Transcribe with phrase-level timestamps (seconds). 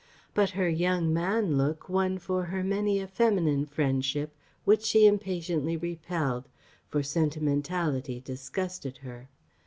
[0.33, 4.35] But her "young man" look won for her many a feminine friendship
[4.65, 6.49] which she impatiently repelled;
[6.89, 9.29] for sentimentality disgusted her.